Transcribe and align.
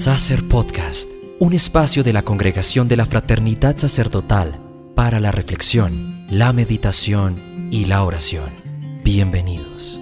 Sacer 0.00 0.48
Podcast, 0.48 1.10
un 1.40 1.52
espacio 1.52 2.02
de 2.02 2.14
la 2.14 2.22
Congregación 2.22 2.88
de 2.88 2.96
la 2.96 3.04
Fraternidad 3.04 3.76
Sacerdotal 3.76 4.58
para 4.94 5.20
la 5.20 5.30
reflexión, 5.30 6.24
la 6.30 6.54
meditación 6.54 7.68
y 7.70 7.84
la 7.84 8.02
oración. 8.02 8.48
Bienvenidos. 9.04 10.00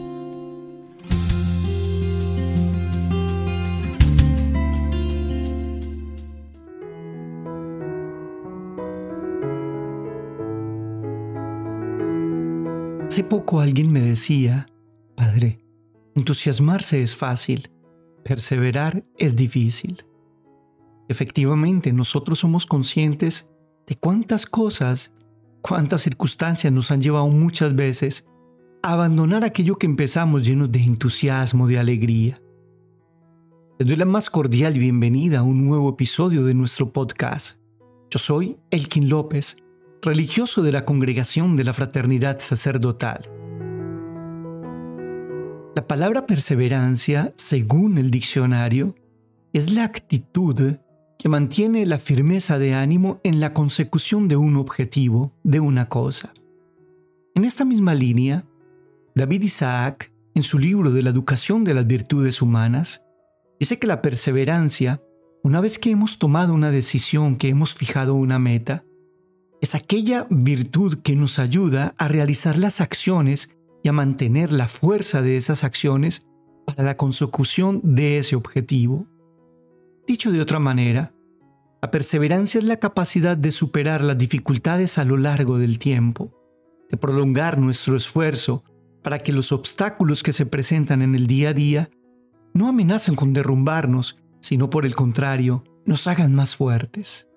Hace 13.08 13.24
poco 13.24 13.60
alguien 13.60 13.90
me 13.90 14.02
decía, 14.02 14.68
Padre, 15.16 15.58
entusiasmarse 16.14 17.02
es 17.02 17.16
fácil, 17.16 17.72
perseverar 18.24 19.04
es 19.16 19.36
difícil. 19.36 20.04
Efectivamente, 21.08 21.92
nosotros 21.92 22.38
somos 22.38 22.66
conscientes 22.66 23.50
de 23.86 23.96
cuántas 23.96 24.44
cosas, 24.44 25.12
cuántas 25.62 26.02
circunstancias 26.02 26.72
nos 26.72 26.90
han 26.90 27.00
llevado 27.00 27.28
muchas 27.28 27.74
veces 27.74 28.28
a 28.82 28.92
abandonar 28.92 29.44
aquello 29.44 29.76
que 29.76 29.86
empezamos 29.86 30.46
llenos 30.46 30.70
de 30.70 30.84
entusiasmo, 30.84 31.66
de 31.66 31.78
alegría. 31.78 32.40
Les 33.78 33.88
doy 33.88 33.96
la 33.96 34.04
más 34.04 34.28
cordial 34.28 34.74
bienvenida 34.74 35.38
a 35.38 35.42
un 35.42 35.64
nuevo 35.64 35.90
episodio 35.90 36.44
de 36.44 36.54
nuestro 36.54 36.92
podcast. 36.92 37.58
Yo 38.10 38.18
soy 38.18 38.58
Elkin 38.70 39.08
López, 39.08 39.56
religioso 40.02 40.62
de 40.62 40.72
la 40.72 40.84
Congregación 40.84 41.56
de 41.56 41.64
la 41.64 41.72
Fraternidad 41.72 42.38
Sacerdotal. 42.40 43.37
La 45.78 45.86
palabra 45.86 46.26
perseverancia, 46.26 47.32
según 47.36 47.98
el 47.98 48.10
diccionario, 48.10 48.96
es 49.52 49.70
la 49.70 49.84
actitud 49.84 50.74
que 51.16 51.28
mantiene 51.28 51.86
la 51.86 52.00
firmeza 52.00 52.58
de 52.58 52.74
ánimo 52.74 53.20
en 53.22 53.38
la 53.38 53.52
consecución 53.52 54.26
de 54.26 54.36
un 54.36 54.56
objetivo, 54.56 55.32
de 55.44 55.60
una 55.60 55.88
cosa. 55.88 56.34
En 57.36 57.44
esta 57.44 57.64
misma 57.64 57.94
línea, 57.94 58.44
David 59.14 59.42
Isaac, 59.42 60.12
en 60.34 60.42
su 60.42 60.58
libro 60.58 60.90
de 60.90 61.04
la 61.04 61.10
educación 61.10 61.62
de 61.62 61.74
las 61.74 61.86
virtudes 61.86 62.42
humanas, 62.42 63.04
dice 63.60 63.78
que 63.78 63.86
la 63.86 64.02
perseverancia, 64.02 65.00
una 65.44 65.60
vez 65.60 65.78
que 65.78 65.92
hemos 65.92 66.18
tomado 66.18 66.54
una 66.54 66.72
decisión, 66.72 67.36
que 67.36 67.50
hemos 67.50 67.74
fijado 67.74 68.16
una 68.16 68.40
meta, 68.40 68.84
es 69.60 69.76
aquella 69.76 70.26
virtud 70.28 70.98
que 71.04 71.14
nos 71.14 71.38
ayuda 71.38 71.94
a 71.98 72.08
realizar 72.08 72.58
las 72.58 72.80
acciones 72.80 73.56
y 73.82 73.88
a 73.88 73.92
mantener 73.92 74.52
la 74.52 74.68
fuerza 74.68 75.22
de 75.22 75.36
esas 75.36 75.64
acciones 75.64 76.26
para 76.66 76.82
la 76.82 76.94
consecución 76.94 77.80
de 77.82 78.18
ese 78.18 78.36
objetivo. 78.36 79.06
Dicho 80.06 80.30
de 80.30 80.40
otra 80.40 80.58
manera, 80.58 81.14
la 81.80 81.90
perseverancia 81.90 82.58
es 82.58 82.64
la 82.64 82.78
capacidad 82.78 83.36
de 83.36 83.52
superar 83.52 84.02
las 84.02 84.18
dificultades 84.18 84.98
a 84.98 85.04
lo 85.04 85.16
largo 85.16 85.58
del 85.58 85.78
tiempo, 85.78 86.32
de 86.90 86.96
prolongar 86.96 87.58
nuestro 87.58 87.96
esfuerzo 87.96 88.64
para 89.02 89.18
que 89.18 89.32
los 89.32 89.52
obstáculos 89.52 90.22
que 90.22 90.32
se 90.32 90.44
presentan 90.44 91.02
en 91.02 91.14
el 91.14 91.26
día 91.26 91.50
a 91.50 91.54
día 91.54 91.90
no 92.52 92.68
amenacen 92.68 93.14
con 93.14 93.32
derrumbarnos, 93.32 94.18
sino 94.40 94.70
por 94.70 94.84
el 94.84 94.96
contrario, 94.96 95.64
nos 95.86 96.06
hagan 96.06 96.34
más 96.34 96.56
fuertes. 96.56 97.28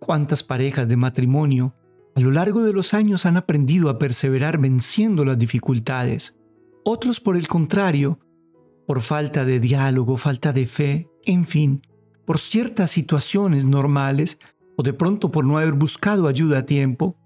¿Cuántas 0.00 0.42
parejas 0.42 0.88
de 0.88 0.96
matrimonio 0.96 1.74
a 2.16 2.20
lo 2.20 2.30
largo 2.30 2.62
de 2.62 2.72
los 2.72 2.94
años 2.94 3.26
han 3.26 3.36
aprendido 3.36 3.90
a 3.90 3.98
perseverar 3.98 4.58
venciendo 4.58 5.22
las 5.26 5.36
dificultades. 5.36 6.34
Otros, 6.82 7.20
por 7.20 7.36
el 7.36 7.46
contrario, 7.46 8.18
por 8.86 9.02
falta 9.02 9.44
de 9.44 9.60
diálogo, 9.60 10.16
falta 10.16 10.54
de 10.54 10.66
fe, 10.66 11.10
en 11.26 11.46
fin, 11.46 11.86
por 12.24 12.38
ciertas 12.38 12.90
situaciones 12.90 13.66
normales 13.66 14.38
o 14.78 14.82
de 14.82 14.94
pronto 14.94 15.30
por 15.30 15.44
no 15.44 15.58
haber 15.58 15.74
buscado 15.74 16.26
ayuda 16.26 16.60
a 16.60 16.66
tiempo, 16.66 17.18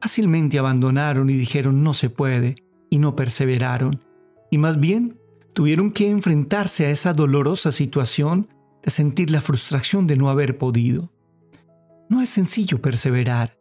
fácilmente 0.00 0.58
abandonaron 0.58 1.28
y 1.28 1.34
dijeron 1.34 1.82
no 1.82 1.92
se 1.92 2.08
puede 2.08 2.56
y 2.88 3.00
no 3.00 3.16
perseveraron, 3.16 4.02
y 4.50 4.56
más 4.56 4.80
bien 4.80 5.20
tuvieron 5.52 5.90
que 5.90 6.08
enfrentarse 6.08 6.86
a 6.86 6.90
esa 6.90 7.12
dolorosa 7.12 7.70
situación 7.70 8.48
de 8.82 8.90
sentir 8.90 9.30
la 9.30 9.42
frustración 9.42 10.06
de 10.06 10.16
no 10.16 10.30
haber 10.30 10.56
podido. 10.56 11.12
No 12.08 12.22
es 12.22 12.30
sencillo 12.30 12.80
perseverar, 12.80 13.57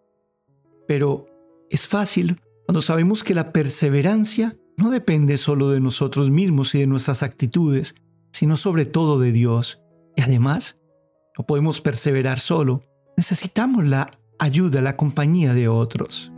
pero 0.88 1.26
es 1.70 1.88
fácil 1.88 2.42
cuando 2.66 2.82
sabemos 2.82 3.24
que 3.24 3.34
la 3.34 3.52
perseverancia 3.52 4.58
no 4.78 4.90
depende 4.90 5.38
solo 5.38 5.70
de 5.70 5.80
nosotros 5.80 6.30
mismos 6.32 6.76
y 6.76 6.80
de 6.80 6.88
nuestras 6.88 7.24
actitudes, 7.24 7.96
sino 8.32 8.58
sobre 8.58 8.86
todo 8.86 9.20
de 9.20 9.32
Dios. 9.32 9.82
Y 10.16 10.22
además, 10.22 10.80
no 11.38 11.46
podemos 11.46 11.82
perseverar 11.82 12.40
solo, 12.40 12.84
necesitamos 13.16 13.86
la 13.86 14.12
ayuda, 14.40 14.82
la 14.82 14.96
compañía 14.96 15.54
de 15.54 15.68
otros. 15.68 16.32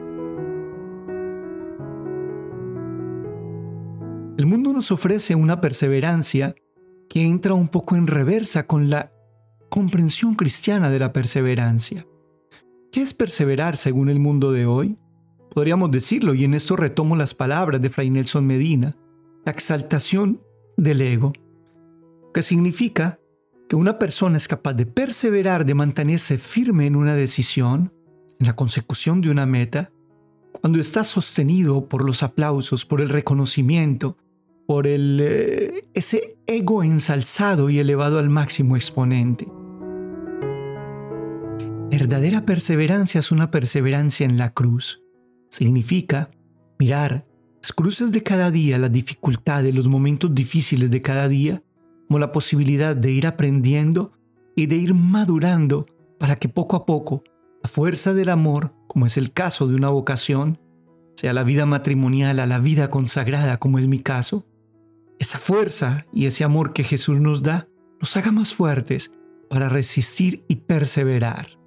El 4.38 4.46
mundo 4.46 4.72
nos 4.72 4.92
ofrece 4.92 5.36
una 5.36 5.60
perseverancia 5.60 6.56
que 7.10 7.26
entra 7.26 7.54
un 7.54 7.68
poco 7.68 7.98
en 7.98 8.08
reversa 8.08 8.68
con 8.68 8.90
la 8.90 9.12
comprensión 9.70 10.36
cristiana 10.36 10.90
de 10.90 11.00
la 11.00 11.12
perseverancia. 11.12 12.06
¿Qué 12.92 13.04
es 13.04 13.14
perseverar 13.14 13.78
según 13.78 14.10
el 14.10 14.20
mundo 14.20 14.52
de 14.52 14.66
hoy? 14.66 14.98
Podríamos 15.54 15.92
decirlo, 15.92 16.34
y 16.34 16.44
en 16.44 16.56
esto 16.56 16.76
retomo 16.76 17.16
las 17.16 17.36
palabras 17.36 17.82
de 17.82 17.90
Fray 17.92 18.10
Nelson 18.10 18.48
Medina, 18.48 18.96
la 19.46 19.52
exaltación 19.52 20.42
del 20.76 21.02
ego, 21.02 21.34
que 22.34 22.42
significa 22.42 23.20
que 23.68 23.76
una 23.76 24.00
persona 24.00 24.38
es 24.38 24.48
capaz 24.48 24.74
de 24.74 24.88
perseverar, 24.88 25.66
de 25.66 25.76
mantenerse 25.76 26.40
firme 26.40 26.88
en 26.88 26.96
una 26.96 27.14
decisión, 27.14 27.94
en 28.40 28.48
la 28.48 28.56
consecución 28.56 29.22
de 29.22 29.30
una 29.30 29.46
meta, 29.46 29.92
cuando 30.52 30.80
está 30.80 31.04
sostenido 31.04 31.88
por 31.88 32.04
los 32.04 32.24
aplausos, 32.24 32.86
por 32.86 33.02
el 33.02 33.10
reconocimiento, 33.10 34.18
por 34.66 34.88
el, 34.88 35.20
eh, 35.22 35.88
ese 35.94 36.38
ego 36.48 36.84
ensalzado 36.84 37.70
y 37.70 37.78
elevado 37.78 38.18
al 38.18 38.30
máximo 38.30 38.76
exponente. 38.76 39.48
Verdadera 42.00 42.46
perseverancia 42.46 43.20
es 43.20 43.30
una 43.30 43.52
perseverancia 43.52 44.26
en 44.26 44.38
la 44.38 44.54
cruz. 44.54 45.04
Significa 45.50 46.32
mirar 46.80 47.28
las 47.62 47.74
cruces 47.74 48.14
de 48.14 48.24
cada 48.24 48.52
día, 48.52 48.78
las 48.78 48.94
dificultades, 48.94 49.76
los 49.76 49.90
momentos 49.90 50.34
difíciles 50.34 50.92
de 50.92 51.02
cada 51.02 51.28
día, 51.28 51.62
como 52.08 52.20
la 52.20 52.32
posibilidad 52.32 52.96
de 52.96 53.12
ir 53.12 53.28
aprendiendo 53.28 54.14
y 54.56 54.68
de 54.68 54.78
ir 54.78 54.94
madurando 54.94 55.86
para 56.18 56.38
que 56.38 56.48
poco 56.48 56.78
a 56.78 56.86
poco 56.86 57.26
la 57.62 57.70
fuerza 57.70 58.14
del 58.14 58.30
amor, 58.30 58.74
como 58.88 59.06
es 59.06 59.18
el 59.18 59.34
caso 59.34 59.68
de 59.68 59.76
una 59.76 59.90
vocación, 59.90 60.58
sea 61.18 61.34
la 61.34 61.44
vida 61.44 61.66
matrimonial, 61.66 62.40
a 62.40 62.46
la 62.46 62.60
vida 62.60 62.90
consagrada, 62.90 63.58
como 63.58 63.78
es 63.78 63.88
mi 63.88 64.00
caso, 64.00 64.48
esa 65.20 65.38
fuerza 65.38 66.06
y 66.14 66.28
ese 66.28 66.46
amor 66.46 66.72
que 66.72 66.86
Jesús 66.86 67.20
nos 67.20 67.44
da 67.44 67.68
nos 68.00 68.16
haga 68.16 68.32
más 68.32 68.54
fuertes 68.54 69.12
para 69.50 69.68
resistir 69.68 70.46
y 70.48 70.56
perseverar. 70.56 71.59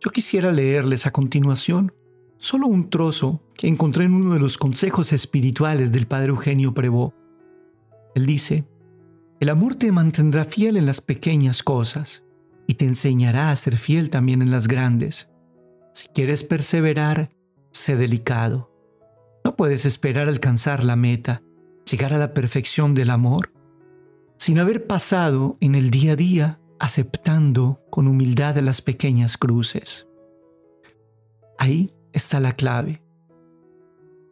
Yo 0.00 0.10
quisiera 0.10 0.52
leerles 0.52 1.06
a 1.06 1.10
continuación 1.10 1.92
solo 2.36 2.68
un 2.68 2.88
trozo 2.88 3.42
que 3.56 3.66
encontré 3.66 4.04
en 4.04 4.14
uno 4.14 4.34
de 4.34 4.40
los 4.40 4.56
consejos 4.56 5.12
espirituales 5.12 5.90
del 5.90 6.06
Padre 6.06 6.28
Eugenio 6.28 6.72
Prevó. 6.72 7.14
Él 8.14 8.24
dice, 8.24 8.64
el 9.40 9.48
amor 9.48 9.74
te 9.74 9.90
mantendrá 9.90 10.44
fiel 10.44 10.76
en 10.76 10.86
las 10.86 11.00
pequeñas 11.00 11.64
cosas 11.64 12.22
y 12.68 12.74
te 12.74 12.84
enseñará 12.84 13.50
a 13.50 13.56
ser 13.56 13.76
fiel 13.76 14.08
también 14.08 14.40
en 14.40 14.52
las 14.52 14.68
grandes. 14.68 15.28
Si 15.92 16.06
quieres 16.08 16.44
perseverar, 16.44 17.30
sé 17.72 17.96
delicado. 17.96 18.70
No 19.44 19.56
puedes 19.56 19.84
esperar 19.84 20.28
alcanzar 20.28 20.84
la 20.84 20.94
meta, 20.94 21.42
llegar 21.90 22.12
a 22.12 22.18
la 22.18 22.34
perfección 22.34 22.94
del 22.94 23.10
amor, 23.10 23.52
sin 24.36 24.60
haber 24.60 24.86
pasado 24.86 25.56
en 25.60 25.74
el 25.74 25.90
día 25.90 26.12
a 26.12 26.16
día 26.16 26.57
aceptando 26.80 27.82
con 27.90 28.08
humildad 28.08 28.56
las 28.58 28.82
pequeñas 28.82 29.36
cruces. 29.36 30.08
Ahí 31.58 31.94
está 32.12 32.40
la 32.40 32.52
clave. 32.52 33.02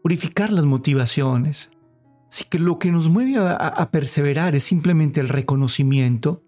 Purificar 0.02 0.52
las 0.52 0.64
motivaciones. 0.64 1.70
Si 2.28 2.44
que 2.44 2.58
lo 2.58 2.78
que 2.78 2.90
nos 2.90 3.08
mueve 3.08 3.38
a, 3.38 3.54
a 3.54 3.90
perseverar 3.90 4.54
es 4.54 4.64
simplemente 4.64 5.20
el 5.20 5.28
reconocimiento, 5.28 6.42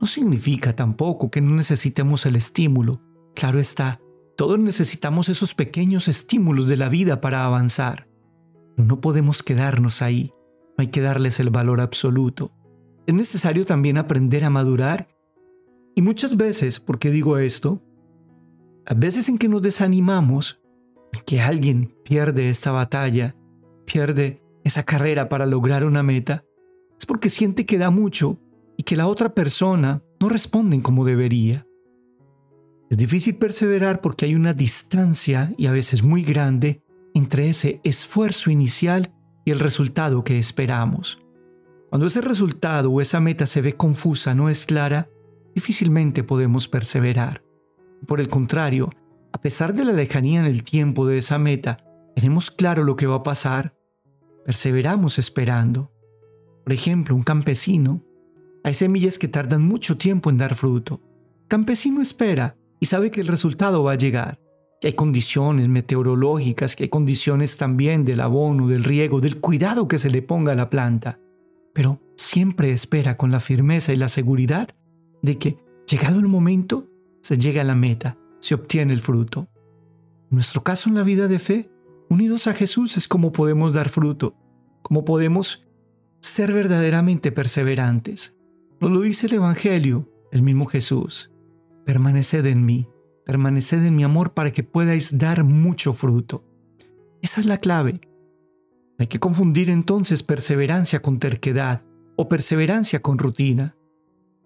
no 0.00 0.06
significa 0.06 0.74
tampoco 0.74 1.30
que 1.30 1.40
no 1.40 1.54
necesitemos 1.54 2.26
el 2.26 2.36
estímulo. 2.36 3.00
Claro 3.34 3.58
está, 3.58 4.00
todos 4.36 4.58
necesitamos 4.58 5.28
esos 5.28 5.54
pequeños 5.54 6.08
estímulos 6.08 6.66
de 6.66 6.76
la 6.76 6.88
vida 6.88 7.20
para 7.20 7.44
avanzar. 7.44 8.08
No 8.76 9.00
podemos 9.00 9.44
quedarnos 9.44 10.02
ahí, 10.02 10.32
no 10.76 10.82
hay 10.82 10.88
que 10.88 11.00
darles 11.00 11.38
el 11.38 11.50
valor 11.50 11.80
absoluto. 11.80 12.52
Es 13.06 13.14
necesario 13.14 13.64
también 13.64 13.96
aprender 13.98 14.44
a 14.44 14.50
madurar 14.50 15.13
y 15.94 16.02
muchas 16.02 16.36
veces, 16.36 16.80
¿por 16.80 16.98
qué 16.98 17.10
digo 17.10 17.38
esto? 17.38 17.82
A 18.86 18.94
veces 18.94 19.28
en 19.28 19.38
que 19.38 19.48
nos 19.48 19.62
desanimamos, 19.62 20.60
que 21.26 21.40
alguien 21.40 21.94
pierde 22.04 22.50
esta 22.50 22.72
batalla, 22.72 23.36
pierde 23.86 24.42
esa 24.64 24.82
carrera 24.82 25.28
para 25.28 25.46
lograr 25.46 25.84
una 25.84 26.02
meta, 26.02 26.44
es 26.98 27.06
porque 27.06 27.30
siente 27.30 27.66
que 27.66 27.78
da 27.78 27.90
mucho 27.90 28.40
y 28.76 28.82
que 28.82 28.96
la 28.96 29.06
otra 29.06 29.34
persona 29.34 30.02
no 30.20 30.28
responden 30.28 30.80
como 30.80 31.04
debería. 31.04 31.66
Es 32.90 32.98
difícil 32.98 33.36
perseverar 33.36 34.00
porque 34.00 34.26
hay 34.26 34.34
una 34.34 34.52
distancia 34.52 35.54
y 35.56 35.66
a 35.66 35.72
veces 35.72 36.02
muy 36.02 36.22
grande 36.22 36.82
entre 37.14 37.48
ese 37.48 37.80
esfuerzo 37.84 38.50
inicial 38.50 39.14
y 39.44 39.50
el 39.50 39.60
resultado 39.60 40.24
que 40.24 40.38
esperamos. 40.38 41.20
Cuando 41.90 42.06
ese 42.06 42.20
resultado 42.20 42.90
o 42.90 43.00
esa 43.00 43.20
meta 43.20 43.46
se 43.46 43.62
ve 43.62 43.74
confusa, 43.74 44.34
no 44.34 44.48
es 44.48 44.66
clara, 44.66 45.08
difícilmente 45.54 46.24
podemos 46.24 46.68
perseverar. 46.68 47.42
Por 48.06 48.20
el 48.20 48.28
contrario, 48.28 48.90
a 49.32 49.40
pesar 49.40 49.74
de 49.74 49.84
la 49.84 49.92
lejanía 49.92 50.40
en 50.40 50.46
el 50.46 50.62
tiempo 50.62 51.06
de 51.06 51.18
esa 51.18 51.38
meta, 51.38 51.78
tenemos 52.14 52.50
claro 52.50 52.84
lo 52.84 52.96
que 52.96 53.06
va 53.06 53.16
a 53.16 53.22
pasar, 53.22 53.74
perseveramos 54.44 55.18
esperando. 55.18 55.92
Por 56.64 56.72
ejemplo, 56.72 57.14
un 57.14 57.22
campesino. 57.22 58.04
Hay 58.62 58.74
semillas 58.74 59.18
que 59.18 59.28
tardan 59.28 59.62
mucho 59.62 59.96
tiempo 59.96 60.30
en 60.30 60.36
dar 60.36 60.54
fruto. 60.54 61.00
El 61.42 61.48
campesino 61.48 62.00
espera 62.00 62.56
y 62.80 62.86
sabe 62.86 63.10
que 63.10 63.20
el 63.20 63.26
resultado 63.26 63.84
va 63.84 63.92
a 63.92 63.96
llegar, 63.96 64.40
que 64.80 64.88
hay 64.88 64.92
condiciones 64.94 65.68
meteorológicas, 65.68 66.76
que 66.76 66.84
hay 66.84 66.88
condiciones 66.88 67.56
también 67.56 68.04
del 68.04 68.20
abono, 68.20 68.68
del 68.68 68.84
riego, 68.84 69.20
del 69.20 69.40
cuidado 69.40 69.88
que 69.88 69.98
se 69.98 70.10
le 70.10 70.22
ponga 70.22 70.52
a 70.52 70.56
la 70.56 70.70
planta 70.70 71.18
pero 71.74 72.00
siempre 72.16 72.72
espera 72.72 73.18
con 73.18 73.30
la 73.30 73.40
firmeza 73.40 73.92
y 73.92 73.96
la 73.96 74.08
seguridad 74.08 74.68
de 75.24 75.38
que, 75.38 75.56
llegado 75.88 76.20
el 76.20 76.28
momento, 76.28 76.86
se 77.22 77.38
llega 77.38 77.62
a 77.62 77.64
la 77.64 77.74
meta, 77.74 78.18
se 78.40 78.54
obtiene 78.54 78.92
el 78.92 79.00
fruto. 79.00 79.48
En 80.30 80.36
nuestro 80.36 80.62
caso 80.62 80.90
en 80.90 80.96
la 80.96 81.02
vida 81.02 81.28
de 81.28 81.38
fe, 81.38 81.70
unidos 82.10 82.46
a 82.46 82.52
Jesús 82.52 82.98
es 82.98 83.08
como 83.08 83.32
podemos 83.32 83.72
dar 83.72 83.88
fruto, 83.88 84.36
como 84.82 85.06
podemos 85.06 85.66
ser 86.20 86.52
verdaderamente 86.52 87.32
perseverantes. 87.32 88.36
Lo 88.80 89.00
dice 89.00 89.26
el 89.28 89.34
Evangelio, 89.34 90.10
el 90.30 90.42
mismo 90.42 90.66
Jesús. 90.66 91.32
Permaneced 91.86 92.44
en 92.44 92.66
mí, 92.66 92.86
permaneced 93.24 93.82
en 93.82 93.96
mi 93.96 94.04
amor 94.04 94.34
para 94.34 94.52
que 94.52 94.62
podáis 94.62 95.16
dar 95.18 95.42
mucho 95.42 95.94
fruto. 95.94 96.44
Esa 97.22 97.40
es 97.40 97.46
la 97.46 97.58
clave. 97.58 97.94
Hay 98.98 99.06
que 99.06 99.18
confundir 99.18 99.70
entonces 99.70 100.22
perseverancia 100.22 101.00
con 101.00 101.18
terquedad 101.18 101.82
o 102.16 102.28
perseverancia 102.28 103.00
con 103.00 103.16
rutina. 103.16 103.74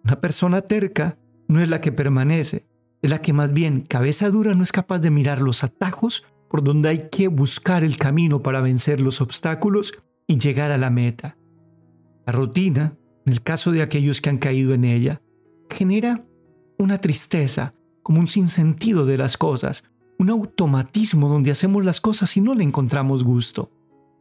Una 0.09 0.23
persona 0.23 0.63
terca 0.63 1.19
no 1.49 1.61
es 1.61 1.69
la 1.69 1.83
que 1.83 1.93
permanece, 1.93 2.67
es 3.03 3.11
la 3.11 3.21
que 3.21 3.35
más 3.35 3.53
bien 3.53 3.83
cabeza 3.83 4.31
dura 4.31 4.55
no 4.55 4.63
es 4.63 4.73
capaz 4.73 5.01
de 5.01 5.11
mirar 5.11 5.43
los 5.43 5.63
atajos 5.65 6.25
por 6.49 6.65
donde 6.65 6.89
hay 6.89 7.09
que 7.11 7.29
buscar 7.29 7.85
el 7.85 7.99
camino 7.99 8.43
para 8.43 8.63
vencer 8.63 9.03
los 9.03 9.21
obstáculos 9.21 9.93
y 10.27 10.39
llegar 10.39 10.71
a 10.71 10.79
la 10.79 10.89
meta. 10.89 11.37
La 12.27 12.33
rutina, 12.33 12.97
en 13.27 13.33
el 13.35 13.43
caso 13.43 13.71
de 13.71 13.83
aquellos 13.83 14.23
que 14.23 14.31
han 14.31 14.39
caído 14.39 14.73
en 14.73 14.87
ella, 14.87 15.21
genera 15.69 16.23
una 16.79 16.97
tristeza, 17.03 17.75
como 18.03 18.21
un 18.21 18.29
sinsentido 18.29 19.05
de 19.05 19.19
las 19.19 19.37
cosas, 19.37 19.85
un 20.19 20.31
automatismo 20.31 21.29
donde 21.29 21.51
hacemos 21.51 21.85
las 21.85 22.01
cosas 22.01 22.35
y 22.35 22.41
no 22.41 22.55
le 22.55 22.65
encontramos 22.65 23.25
gusto. 23.25 23.71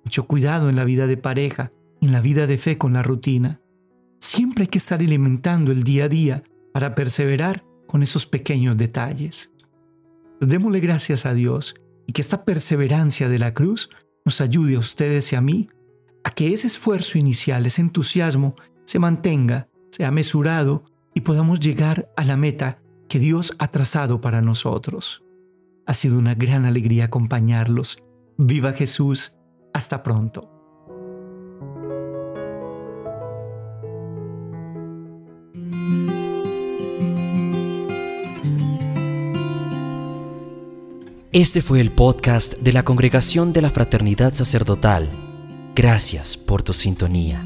Mucho 0.04 0.28
cuidado 0.28 0.68
en 0.68 0.76
la 0.76 0.84
vida 0.84 1.08
de 1.08 1.16
pareja, 1.16 1.72
en 2.02 2.12
la 2.12 2.20
vida 2.20 2.46
de 2.46 2.58
fe 2.58 2.78
con 2.78 2.92
la 2.92 3.04
rutina. 3.04 3.62
Siempre 4.20 4.64
hay 4.64 4.68
que 4.68 4.78
estar 4.78 5.00
alimentando 5.00 5.72
el 5.72 5.84
día 5.84 6.06
a 6.06 6.10
día 6.10 6.44
para 6.74 6.96
perseverar 6.96 7.64
con 7.88 8.04
esos 8.04 8.26
pequeños 8.26 8.78
detalles. 8.78 9.52
Pues 10.40 10.50
démosle 10.50 10.80
gracias 10.80 11.26
a 11.26 11.34
Dios 11.34 11.76
y 12.06 12.14
que 12.14 12.22
esta 12.22 12.46
perseverancia 12.46 13.30
de 13.30 13.40
la 13.40 13.54
cruz 13.54 13.90
nos 14.26 14.42
ayude 14.42 14.76
a 14.76 14.80
ustedes 14.80 15.32
y 15.34 15.36
a 15.36 15.42
mí 15.42 15.70
a 16.24 16.32
que 16.32 16.54
ese 16.54 16.68
esfuerzo 16.68 17.18
inicial, 17.18 17.66
ese 17.66 17.82
entusiasmo, 17.82 18.56
se 18.84 19.00
mantenga, 19.00 19.70
sea 19.92 20.12
mesurado 20.12 20.84
y 21.14 21.22
podamos 21.22 21.60
llegar 21.60 22.12
a 22.18 22.26
la 22.26 22.38
meta 22.38 22.80
que 23.08 23.20
Dios 23.20 23.56
ha 23.60 23.70
trazado 23.70 24.20
para 24.20 24.42
nosotros. 24.42 25.24
Ha 25.86 25.94
sido 25.94 26.20
una 26.20 26.36
gran 26.36 26.66
alegría 26.66 27.06
acompañarlos. 27.06 28.04
Viva 28.38 28.74
Jesús 28.74 29.38
hasta 29.74 30.04
pronto. 30.04 30.57
Este 41.38 41.62
fue 41.62 41.82
el 41.82 41.92
podcast 41.92 42.56
de 42.62 42.74
la 42.74 42.82
Congregación 42.82 43.54
de 43.54 43.62
la 43.62 43.70
Fraternidad 43.70 44.34
Sacerdotal. 44.34 45.12
Gracias 45.76 46.36
por 46.36 46.64
tu 46.64 46.74
sintonía. 46.74 47.46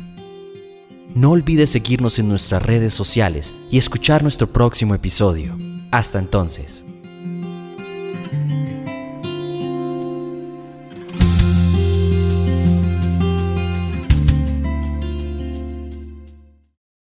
No 1.13 1.31
olvides 1.31 1.71
seguirnos 1.71 2.17
en 2.17 2.29
nuestras 2.29 2.63
redes 2.63 2.93
sociales 2.93 3.53
y 3.69 3.77
escuchar 3.77 4.23
nuestro 4.23 4.47
próximo 4.47 4.95
episodio. 4.95 5.57
Hasta 5.91 6.19
entonces. 6.19 6.85